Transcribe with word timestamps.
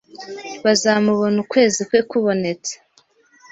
bazamubona 0.63 1.37
ukwezi 1.43 1.81
kwe 1.87 2.01
kubonetse 2.09 2.73